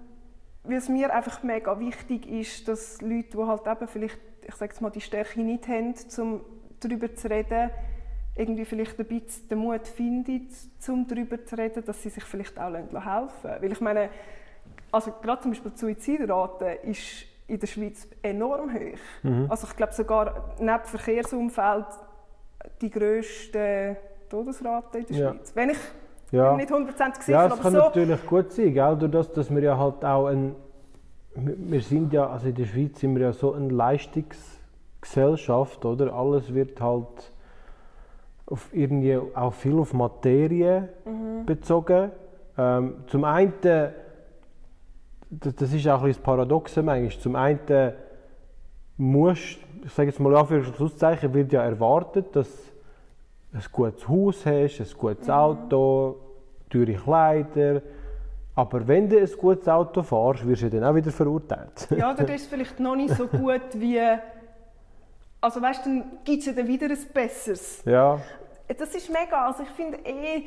[0.67, 4.75] weil es mir einfach mega wichtig ist, dass Leute, die halt eben vielleicht, ich sage
[4.81, 6.41] mal, die Stärke nicht haben, um
[6.81, 7.71] darüber zu reden,
[8.35, 10.49] irgendwie vielleicht ein bisschen den Mut finden,
[10.89, 13.63] um darüber zu reden, dass sie sich vielleicht auch helfen lassen.
[13.63, 14.11] Weil ich meine,
[14.93, 18.99] also gerade zum Beispiel die Suizidrate ist in der Schweiz enorm hoch.
[19.23, 19.47] Mhm.
[19.49, 21.87] Also ich glaube sogar neben Verkehrsumfeld
[22.81, 23.97] die grösste
[24.29, 25.33] Todesrate in der ja.
[25.33, 25.53] Schweiz.
[25.55, 25.79] Wenn ich
[26.37, 26.57] ja.
[26.57, 28.97] nicht 100% gesehen Ja, das kann so natürlich gut sein, gell?
[28.97, 30.55] durch das, dass wir ja halt auch ein,
[31.35, 36.15] wir sind ja, also in der Schweiz sind wir ja so eine Leistungsgesellschaft, oder?
[36.15, 37.33] Alles wird halt
[38.47, 41.45] auf irgendwie auch viel auf Materie mhm.
[41.45, 42.13] bezogen.
[42.57, 43.93] Ähm, zum einen, das,
[45.57, 47.59] das ist auch ein das Paradoxe manchmal, zum einen
[48.97, 52.49] musst, ich sage jetzt mal für Schlusszeichen, wird ja erwartet, dass
[53.53, 55.33] du ein gutes Haus hast, ein gutes mhm.
[55.33, 56.17] Auto,
[56.85, 57.83] teure Kleider,
[58.55, 61.89] aber wenn du ein gutes Auto fährst, wirst du dann auch wieder verurteilt.
[61.97, 64.01] Ja, dann ist es vielleicht noch nicht so gut wie
[65.41, 67.83] also weißt, dann gibt es ja dann wieder ein Besseres.
[67.85, 68.21] Ja.
[68.67, 69.47] Das ist mega.
[69.47, 70.45] Also ich finde eh,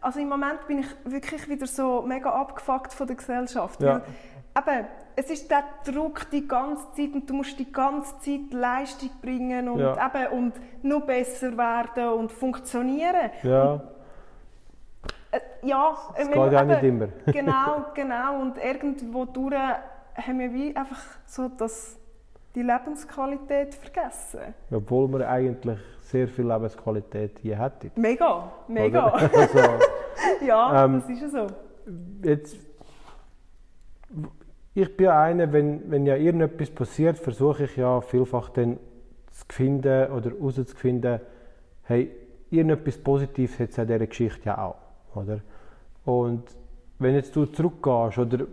[0.00, 3.80] also im Moment bin ich wirklich wieder so mega abgefuckt von der Gesellschaft.
[3.80, 4.02] Ja.
[4.54, 8.52] Weil, eben, es ist der Druck die ganze Zeit und du musst die ganze Zeit
[8.52, 9.94] Leistung bringen und, ja.
[10.06, 13.30] eben, und noch besser werden und funktionieren.
[13.42, 13.72] Ja.
[13.72, 13.82] Und,
[15.62, 17.08] ja, das geht ja nicht immer.
[17.26, 18.40] genau, genau.
[18.40, 21.98] Und irgendwo durch haben wir wie einfach so das
[22.54, 24.54] die Lebensqualität vergessen.
[24.70, 27.90] Obwohl wir eigentlich sehr viel Lebensqualität hier hätten.
[27.96, 29.12] Mega, mega.
[29.34, 31.46] Also, ja, ähm, das ist ja so.
[32.22, 32.56] Jetzt,
[34.74, 38.78] ich bin ja einer, wenn, wenn ja irgendetwas passiert, versuche ich ja vielfach dann
[39.32, 41.20] zu finden oder herauszufinden,
[41.82, 42.14] hey,
[42.50, 44.76] irgendetwas Positives hat es in dieser Geschichte ja auch.
[45.16, 45.40] Oder?
[46.04, 46.42] Und
[46.98, 48.46] wenn jetzt du zurückgehst oder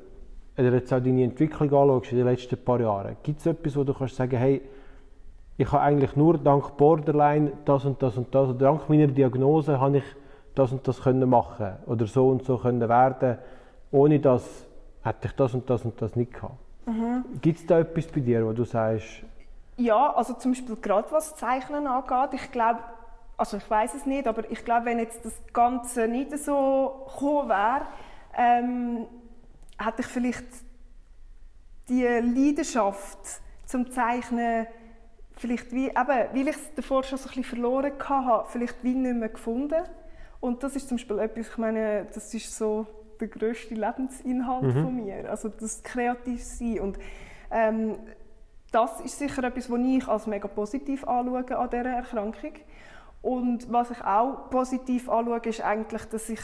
[0.57, 3.83] oder jetzt auch deine Entwicklung anschaust in den letzten paar Jahren, gibt es etwas, wo
[3.83, 4.61] du kannst sagen, hey,
[5.57, 9.79] ich habe eigentlich nur dank Borderline das und das und das, oder dank meiner Diagnose
[9.79, 10.03] habe ich
[10.55, 13.37] das und das können machen oder so und so können werden,
[13.91, 14.65] ohne das
[15.03, 16.57] hätte ich das und das und das nicht gehabt.
[16.85, 17.23] Mhm.
[17.41, 19.23] Gibt es da etwas bei dir, wo du sagst?
[19.77, 22.79] Ja, also zum Beispiel gerade was Zeichnen angeht, ich glaube,
[23.41, 27.49] also ich weiß es nicht, aber ich glaube, wenn jetzt das Ganze nicht so gekommen
[27.49, 27.87] wäre,
[28.37, 29.07] ähm,
[29.79, 30.45] hätte ich vielleicht
[31.89, 33.17] die Leidenschaft
[33.65, 34.67] zum Zeichnen
[35.37, 38.93] vielleicht wie, eben, weil ich es davor schon so ein bisschen verloren hatte, vielleicht wie
[38.93, 39.85] nicht mehr gefunden.
[40.39, 42.85] Und das ist zum Beispiel etwas, ich meine, das ist so
[43.19, 44.83] der grösste Lebensinhalt mhm.
[44.83, 46.79] von mir, also das kreativ sein.
[46.79, 46.99] Und
[47.49, 47.97] ähm,
[48.71, 52.53] das ist sicher etwas, was ich als mega positiv anschaue an dieser Erkrankung.
[53.21, 56.41] Und was ich auch positiv anschaue, ist eigentlich, dass ich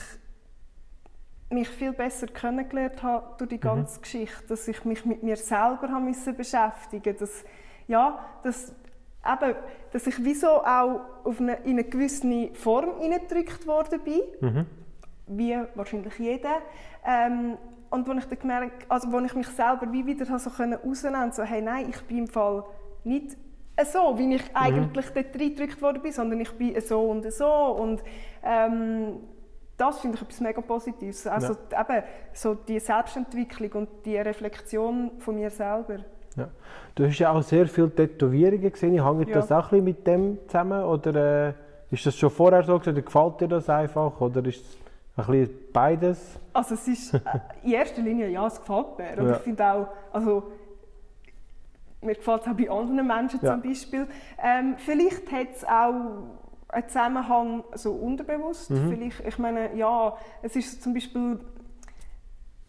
[1.49, 3.61] mich viel besser kennengelernt habe durch die mhm.
[3.61, 4.01] ganze mhm.
[4.01, 7.43] Geschichte, dass ich mich mit mir selber haben müssen beschäftigen, dass
[7.87, 8.73] ja, dass
[9.25, 9.55] eben,
[9.91, 14.65] dass ich wieso auch auf eine, in eine gewisse Form hineingedrückt worden bin, mhm.
[15.27, 16.61] wie wahrscheinlich jeder.
[17.05, 17.57] Ähm,
[17.89, 21.31] und wo ich dann gemerkt, also wo ich mich selber wie wieder so können rausnehmen
[21.31, 22.65] so hey nein, ich bin im Fall
[23.05, 23.37] nicht
[23.85, 28.01] so, wie ich eigentlich dort reingedrückt worden bin, sondern ich bin so und so und
[28.43, 29.19] ähm,
[29.77, 31.27] das finde ich etwas mega Positives.
[31.27, 31.81] Also ja.
[31.81, 35.99] eben so die Selbstentwicklung und die Reflexion von mir selber.
[36.35, 36.49] Ja.
[36.95, 39.03] Du hast ja auch sehr viele Tätowierungen gesehen.
[39.03, 39.35] Hängt ja.
[39.35, 40.83] das auch ein mit dem zusammen?
[40.83, 41.53] Oder äh,
[41.91, 44.19] ist das schon vorher so oder gefällt dir das einfach?
[44.19, 44.77] Oder ist es
[45.15, 46.39] ein bisschen beides?
[46.53, 47.19] Also es ist äh,
[47.63, 49.21] in erster Linie, ja, es gefällt mir.
[49.21, 49.35] Und ja.
[49.35, 50.51] ich finde auch, also
[52.07, 53.51] mir gefällt es auch bei anderen Menschen ja.
[53.53, 54.07] zum Beispiel.
[54.43, 55.93] Ähm, vielleicht hat es auch
[56.69, 58.71] einen Zusammenhang so unterbewusst.
[58.71, 58.89] Mhm.
[58.89, 61.39] Vielleicht, ich meine, ja, es ist zum Beispiel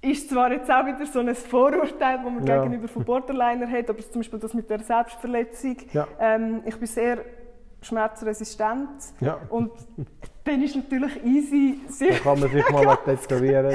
[0.00, 2.62] ist zwar jetzt auch wieder so ein Vorurteil, das man ja.
[2.62, 5.76] gegenüber von Borderliner hat, aber zum Beispiel das mit der Selbstverletzung.
[5.92, 6.06] Ja.
[6.20, 7.24] Ähm, ich bin sehr
[7.82, 8.88] schmerzresistent
[9.20, 9.40] ja.
[9.48, 9.72] und
[10.44, 11.80] dann ist natürlich easy.
[11.98, 13.74] Da kann man sich mal tätowieren.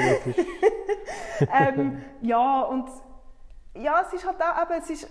[1.40, 2.88] ähm, ja und
[3.76, 5.08] ja, es ist halt auch, eben, es ist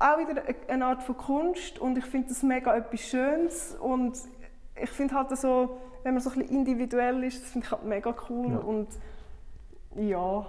[0.00, 4.16] auch wieder eine Art von Kunst und ich finde das mega etwas Schönes und
[4.82, 7.84] ich finde halt so, wenn man so ein bisschen individuell ist, das finde ich halt
[7.84, 8.88] mega cool und
[9.94, 10.46] ja.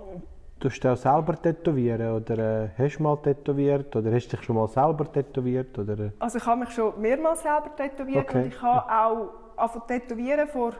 [0.59, 4.55] Du hast auch selber tätowieren oder äh, hast du mal tätowiert oder hast dich schon
[4.55, 5.77] mal selber tätowiert?
[5.77, 5.99] Oder?
[5.99, 6.11] Äh?
[6.19, 8.43] Also ich habe mich schon mehrmals selber tätowiert okay.
[8.43, 10.73] und ich habe auch angefangen tätowieren vor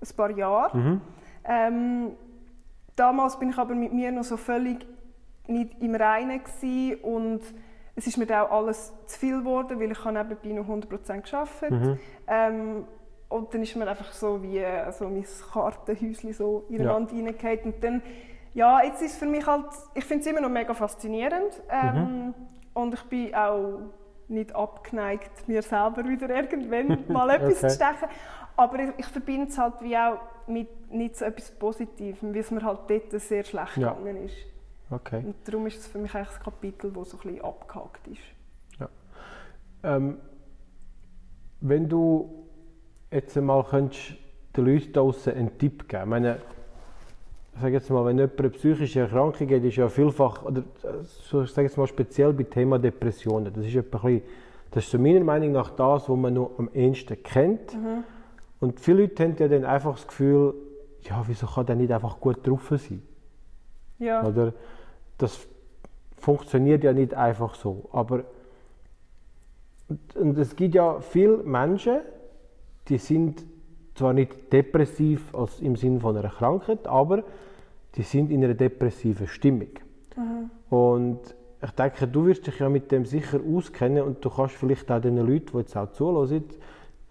[0.00, 0.84] ein paar Jahren.
[0.84, 1.00] Mhm.
[1.44, 2.10] Ähm,
[2.96, 4.84] damals bin ich aber mit mir noch so völlig
[5.46, 6.40] nicht im Reinen
[7.02, 7.40] und
[8.00, 11.98] es ist mir auch alles zu viel geworden, weil ich nebenbei noch 100% gearbeitet mhm.
[12.26, 12.84] ähm,
[13.28, 17.26] und dann ist mir einfach so wie also mein Kartenhäuschen so ineinander ja.
[17.26, 17.60] reingehauen.
[17.64, 18.02] Und dann,
[18.54, 21.62] ja, jetzt ist für mich halt, ich finde es immer noch mega faszinierend.
[21.70, 22.34] Ähm, mhm.
[22.74, 23.82] Und ich bin auch
[24.28, 27.68] nicht abgeneigt, mir selber wieder irgendwann mal etwas okay.
[27.68, 28.08] zu stechen.
[28.56, 32.50] Aber ich, ich verbinde es halt wie auch mit nicht so etwas Positivem, weil es
[32.50, 33.92] mir halt dort sehr schlecht ja.
[33.92, 34.36] gegangen ist.
[34.90, 35.22] Okay.
[35.24, 38.20] Und darum ist es für mich eigentlich das Kapitel, das so ein bisschen abgehakt ist.
[38.80, 38.88] Ja.
[39.84, 40.18] Ähm,
[41.60, 42.46] wenn du
[43.10, 44.14] jetzt einmal könntest
[44.56, 46.02] den Leuten draußen einen Tipp geben?
[46.02, 46.38] Ich meine,
[47.54, 50.62] ich sage jetzt mal, wenn jemand eine psychische Erkrankung hat, ist ja vielfach, oder
[51.02, 54.22] ich sage jetzt mal speziell bei Thema Depressionen, das ist, ein bisschen,
[54.70, 57.74] das ist so meiner Meinung nach das, was man noch am ehesten kennt.
[57.74, 58.04] Mhm.
[58.60, 60.54] Und viele Leute haben ja dann einfach das Gefühl,
[61.02, 63.02] ja, wieso kann der nicht einfach gut drauf sein?
[63.98, 64.24] Ja.
[64.26, 64.52] Oder
[65.22, 65.46] das
[66.16, 67.88] funktioniert ja nicht einfach so.
[67.92, 68.24] Aber
[70.14, 71.98] und es gibt ja viele Menschen,
[72.88, 73.44] die sind
[73.94, 77.24] zwar nicht depressiv als im Sinne von einer Krankheit, aber
[77.96, 79.68] die sind in einer depressiven Stimmung.
[80.16, 80.50] Mhm.
[80.74, 81.20] Und
[81.62, 85.00] ich denke, du wirst dich ja mit dem sicher auskennen und du kannst vielleicht auch
[85.00, 86.44] den Leuten, die jetzt auch zuhören,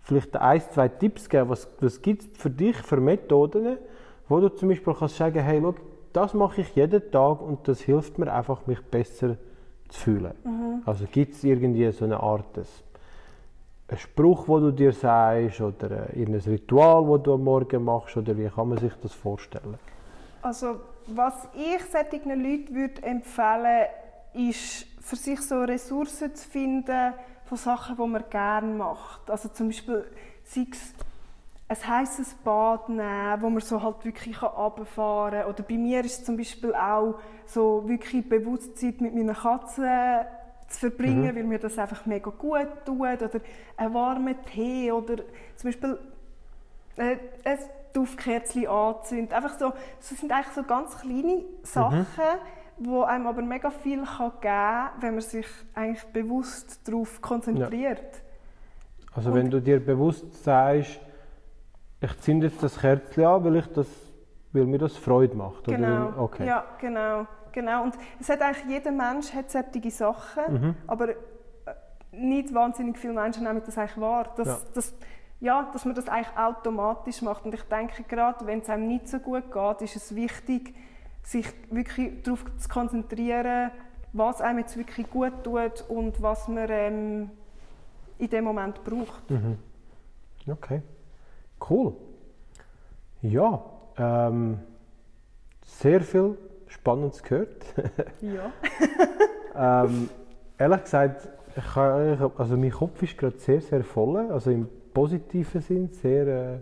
[0.02, 3.78] vielleicht ein, zwei Tipps geben, was, was gibt es für dich für Methoden,
[4.28, 5.76] wo du zum Beispiel kannst sagen, hey, schau,
[6.14, 9.38] das mache ich jeden Tag und das hilft mir einfach, mich besser
[9.90, 10.34] zu fühlen.
[10.44, 10.82] Mhm.
[10.86, 12.84] Also gibt es irgendwie so eine Art des
[13.92, 18.38] ein Spruch, wo du dir sagst oder ein Ritual, das du am Morgen machst oder
[18.38, 19.80] wie kann man sich das vorstellen?
[20.42, 23.88] Also was ich solchen Leuten würde empfehlen
[24.34, 27.14] ist, für sich so Ressourcen zu finden
[27.46, 29.30] von Sachen, die man gerne macht.
[29.30, 30.06] Also zum Beispiel
[30.44, 30.94] sei es
[31.70, 35.50] ein heißes Bad nehmen, wo man so halt wirklich runterfahren kann.
[35.50, 40.26] Oder bei mir ist es zum Beispiel auch so wirklich Bewusstsein mit meiner Katze
[40.68, 41.36] zu verbringen, mhm.
[41.36, 43.22] weil mir das einfach mega gut tut.
[43.22, 43.42] Oder
[43.78, 45.18] einen warmen Tee oder
[45.56, 46.00] zum Beispiel
[46.98, 47.60] äh, ein
[47.94, 49.32] Duftkerzchen anzünden.
[49.32, 52.02] Einfach so, das sind eigentlich so ganz kleine Sachen,
[52.80, 52.88] mhm.
[52.88, 58.02] wo einem aber mega viel kann geben kann, wenn man sich eigentlich bewusst darauf konzentriert.
[58.02, 59.14] Ja.
[59.14, 61.00] Also Und wenn du dir bewusst sagst,
[62.02, 63.88] ich zünde jetzt das Kerzchen an, weil, ich das,
[64.54, 65.66] weil mir das Freude macht.
[65.66, 66.20] Genau, oder?
[66.20, 66.48] Okay.
[66.48, 67.28] ja, genau.
[67.52, 70.76] Genau, und es hat eigentlich, jeder Mensch hat solche Sachen, mhm.
[70.86, 71.16] aber äh,
[72.12, 74.34] nicht wahnsinnig viele Menschen nehmen das eigentlich wahr.
[74.36, 74.58] Dass, ja.
[74.74, 74.94] Dass,
[75.40, 77.46] ja, dass man das eigentlich automatisch macht.
[77.46, 80.76] Und ich denke, gerade wenn es einem nicht so gut geht, ist es wichtig,
[81.24, 83.72] sich wirklich darauf zu konzentrieren,
[84.14, 87.32] was einem jetzt wirklich gut tut und was man ähm,
[88.18, 89.30] in dem Moment braucht.
[89.30, 89.58] Mhm.
[90.48, 90.82] Okay,
[91.70, 91.94] cool.
[93.22, 93.64] Ja,
[93.98, 94.60] ähm,
[95.62, 97.66] sehr viel Spannendes gehört.
[98.22, 98.52] ja.
[99.84, 100.10] ähm,
[100.58, 104.32] ehrlich gesagt, ich also mein Kopf ist gerade sehr, sehr voll.
[104.32, 106.58] Also im positiven Sinn sehr äh,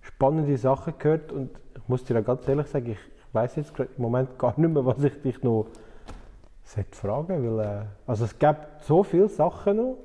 [0.00, 1.32] spannende Sachen gehört.
[1.32, 4.72] Und ich muss dir ganz ehrlich sagen, ich, ich weiß jetzt im Moment gar nicht
[4.72, 5.66] mehr, was ich dich noch
[6.92, 9.96] fragen weil äh, Also es gibt so viele Sachen noch.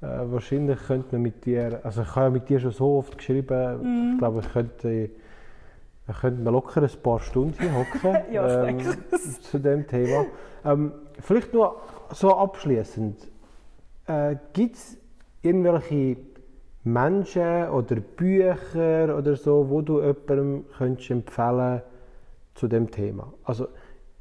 [0.00, 3.18] Äh, wahrscheinlich könnte man mit dir, also ich habe ja mit dir schon so oft
[3.18, 4.12] geschrieben, mm.
[4.12, 5.10] ich glaube, ich könnte
[6.08, 8.80] da könnten wir locker ein paar Stunden hier hocken ja, ähm,
[9.42, 10.24] zu dem Thema.
[10.64, 11.76] Ähm, vielleicht nur
[12.14, 13.28] so abschließend.
[14.06, 14.96] Äh, Gibt es
[15.42, 16.16] irgendwelche
[16.82, 21.82] Menschen oder Bücher oder so, wo du jemandem könntest empfehlen
[22.54, 23.30] zu dem Thema?
[23.44, 23.68] Also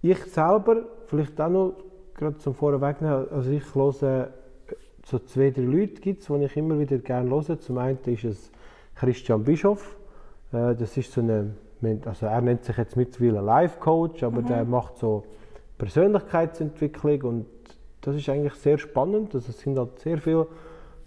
[0.01, 1.73] ich selber, vielleicht auch noch
[2.15, 4.27] gerade zum Vorwegnehmen, also ich höre
[5.09, 7.59] so zwei, drei Leute gibt die ich immer wieder gerne höre.
[7.59, 8.51] Zum einen ist es
[8.95, 9.95] Christian Bischoff.
[10.51, 11.53] Äh, das ist so eine,
[12.05, 14.47] also er nennt sich jetzt mittlerweile Life Coach, aber mhm.
[14.47, 15.23] der macht so
[15.77, 17.45] Persönlichkeitsentwicklung und
[18.01, 19.33] das ist eigentlich sehr spannend.
[19.33, 20.47] Also es sind halt sehr viele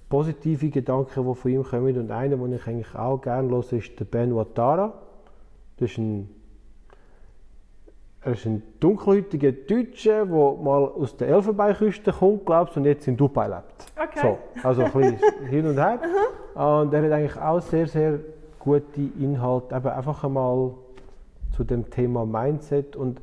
[0.09, 1.99] positive Gedanken, die von ihm kommen.
[1.99, 4.95] Und einer, den ich eigentlich auch gerne höre, ist der Ben Watara.
[5.77, 6.31] Das ist ein,
[8.23, 13.17] er ist ein dunkelhäutiger Deutscher, der mal aus der Elfenbeinküste kommt, glaubst und jetzt in
[13.17, 13.87] Dubai lebt.
[13.97, 14.21] Okay.
[14.21, 16.01] So, also ein bisschen hin und her.
[16.55, 18.19] und er hat eigentlich auch sehr, sehr
[18.59, 20.73] gute Inhalte, eben einfach einmal
[21.57, 22.95] zu dem Thema Mindset.
[22.95, 23.23] Und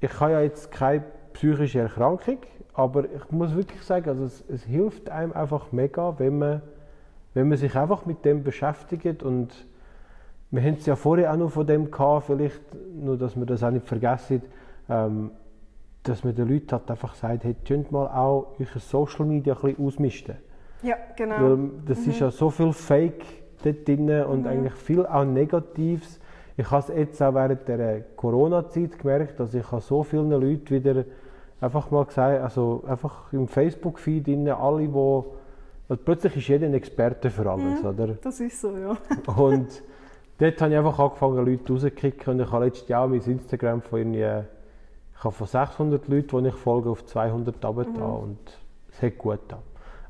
[0.00, 2.38] ich habe ja jetzt keine psychische Erkrankung,
[2.74, 6.62] aber ich muss wirklich sagen, also es, es, hilft einem einfach mega, wenn man,
[7.34, 9.52] wenn man sich einfach mit dem beschäftigt und
[10.50, 12.60] wir haben es ja vorher auch noch von dem gehabt, vielleicht,
[12.94, 14.42] nur dass wir das auch nicht vergessen,
[14.88, 15.30] ähm,
[16.02, 19.60] dass man den Leuten halt einfach sagt, hey, könnt mal auch euer Social Media ein
[19.60, 20.36] bisschen ausmisten.
[20.82, 21.36] Ja, genau.
[21.40, 22.10] Weil das mhm.
[22.10, 23.24] ist ja so viel Fake
[23.62, 24.46] dort drin und mhm.
[24.46, 26.18] eigentlich viel auch Negatives.
[26.56, 31.04] Ich habe es jetzt auch während der Corona-Zeit gemerkt, dass ich so vielen Leuten wieder
[31.60, 35.22] einfach mal gesagt, also einfach im Facebook-Feed alle, die
[35.88, 38.06] also plötzlich ist jeder ein Experte für alles, mhm, oder?
[38.22, 38.96] Das ist so, ja.
[39.36, 39.82] Und
[40.40, 43.98] dort habe ich einfach angefangen, Leute rauszukicken und ich habe letztes Jahr mein Instagram von
[43.98, 44.46] irgendwie,
[45.16, 48.22] ich habe von 600 Leuten, die ich folge, auf 200 runtergetan mhm.
[48.22, 48.58] und
[48.90, 49.60] es hat gut getan.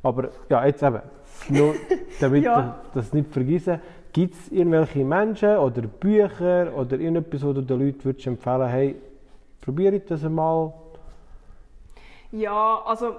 [0.02, 1.02] Aber ja, jetzt eben,
[1.48, 1.74] nur
[2.20, 2.80] damit ja.
[2.94, 3.80] das nicht vergessen,
[4.12, 8.96] gibt es irgendwelche Menschen oder Bücher oder irgendetwas, wo du den Leuten würdest empfehlen hey,
[9.60, 10.72] probiere das einmal,
[12.32, 13.16] ja, also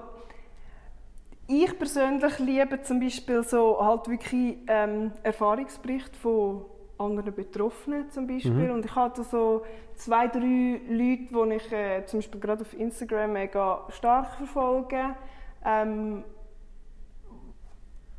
[1.46, 6.64] ich persönlich liebe zum Beispiel so halt wirklich ähm, Erfahrungsberichte von
[7.02, 8.52] anderen Betroffenen zum Beispiel.
[8.52, 8.74] Mhm.
[8.74, 9.62] Und ich hatte so
[9.94, 15.16] zwei, drei Leute, die ich äh, zum Beispiel gerade auf Instagram mega stark verfolge.
[15.64, 16.24] Ähm,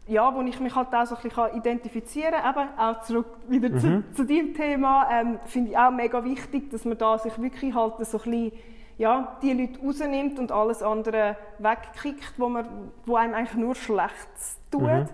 [0.08, 3.70] ja, wo ich mich halt auch so ein bisschen identifizieren kann, eben auch zurück wieder
[3.70, 3.80] mhm.
[3.80, 7.74] zu, zu deinem Thema, ähm, finde ich auch mega wichtig, dass man da sich wirklich
[7.74, 8.52] halt so ein bisschen
[8.98, 14.60] ja, die Leute rausnimmt und alles andere wegkickt, wo, man, wo einem eigentlich nur Schlechtes
[14.70, 14.84] tut.
[14.84, 15.10] Mhm.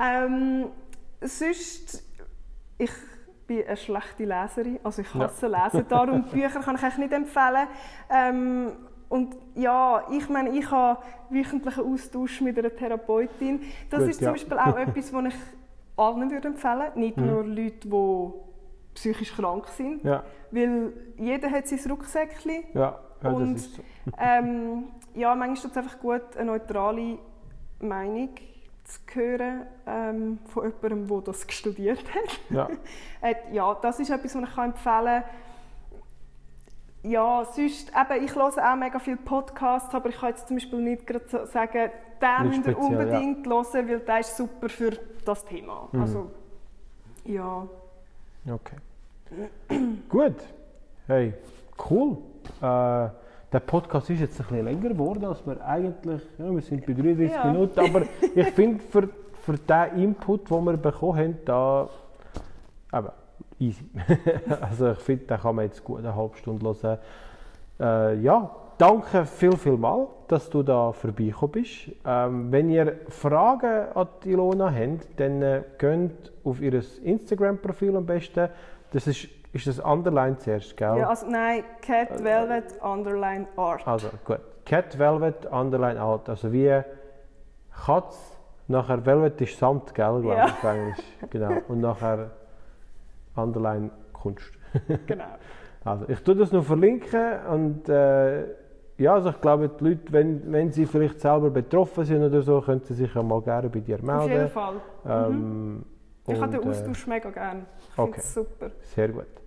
[0.00, 0.66] Ähm,
[1.20, 2.04] sonst,
[2.78, 2.90] ich
[3.46, 5.64] bin eine schlechte Leserin, also ich hasse ja.
[5.64, 7.66] Lesen, darum Bücher kann ich eigentlich nicht empfehlen.
[8.10, 8.72] Ähm,
[9.08, 13.62] und ja, ich meine, ich habe wöchentlichen Austausch mit einer Therapeutin.
[13.90, 14.32] Das Gut, ist zum ja.
[14.32, 15.34] Beispiel auch etwas, was ich
[15.96, 17.26] allen würde empfehlen würde, nicht mhm.
[17.26, 18.32] nur Leute, die
[18.94, 20.04] psychisch krank sind.
[20.04, 20.24] Ja.
[20.50, 22.64] Weil jeder hat sein Rucksäckchen.
[22.74, 23.00] Ja.
[23.22, 23.82] Ja, und so.
[24.16, 27.18] ähm, ja, manchmal ist es einfach gut, eine neutrale
[27.80, 28.30] Meinung
[28.88, 32.40] zu hören ähm, von jemandem, der das studiert hat.
[32.50, 32.68] Ja.
[33.20, 35.24] äh, ja, das ist etwas, was ich empfehlen kann.
[37.02, 40.80] Ja, sonst, eben, ich höre auch mega viele Podcasts, aber ich kann jetzt zum Beispiel
[40.80, 43.52] nicht gerade sagen, den müsst ihr unbedingt ja.
[43.52, 45.88] hören, weil der ist super für das Thema.
[45.92, 46.00] Mhm.
[46.00, 46.30] Also,
[47.24, 47.68] ja.
[48.50, 48.76] Okay.
[50.08, 50.36] Gut.
[51.06, 51.34] Hey,
[51.88, 52.18] cool.
[52.60, 53.08] Äh,
[53.52, 56.92] der Podcast ist jetzt ein bisschen länger geworden, als wir eigentlich, ja, wir sind bei
[56.92, 57.44] 33 ja.
[57.44, 58.02] Minuten, aber
[58.34, 59.08] ich finde, für,
[59.40, 61.88] für den Input, den wir bekommen haben, da,
[62.92, 63.08] eben,
[63.58, 63.84] easy.
[64.60, 66.98] also ich finde, da kann man jetzt gut eine halbe Stunde hören.
[67.80, 71.90] Äh, ja, danke viel, viel mal, dass du da vorbeigekommen bist.
[72.04, 78.48] Ähm, wenn ihr Fragen an Ilona habt, dann äh, geht auf ihr Instagram-Profil am besten.
[78.92, 79.28] Das ist
[79.66, 80.98] ist das Underline zuerst, gell?
[80.98, 83.86] Ja, also nein, Cat Velvet Underline Art.
[83.86, 84.40] Also gut.
[84.64, 86.28] Cat Velvet Underline Art.
[86.28, 86.82] Also wie
[87.86, 90.22] Katz, nachher Velvet ist Samt, gell?
[90.24, 90.46] Ja.
[90.46, 90.98] Ich, Englisch.
[91.30, 91.52] Genau.
[91.68, 92.30] Und nachher
[93.36, 94.52] Underline Kunst.
[95.06, 95.24] genau.
[95.84, 98.44] Also ich tue das noch verlinken und äh,
[98.98, 102.60] ja, also ich glaube, die Leute, wenn, wenn sie vielleicht selber betroffen sind oder so,
[102.60, 104.20] können sie sich ja mal gerne bei dir melden.
[104.20, 104.74] Auf jeden Fall.
[105.06, 105.84] Ähm, mhm.
[106.26, 107.66] Ich habe den äh, Austausch äh, mega gerne.
[107.78, 108.12] Ich okay.
[108.12, 108.70] finde es super.
[108.82, 109.37] Sehr gut.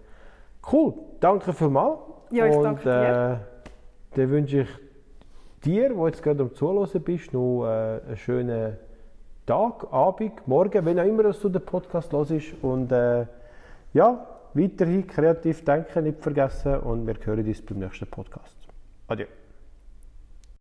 [0.70, 2.00] Cool, danke vielmals.
[2.32, 3.42] Ja, ich danke dir.
[3.42, 4.70] Äh, dann wünsche ich
[5.64, 8.78] dir, wo jetzt gerade am Zuhören bist, noch äh, einen schönen
[9.46, 12.34] Tag, Abend, Morgen, wenn auch immer dass du den Podcast hörst.
[12.62, 13.26] Und äh,
[13.94, 18.56] ja, weiterhin kreativ denken, nicht vergessen und wir hören uns beim nächsten Podcast.
[19.08, 19.28] Adieu.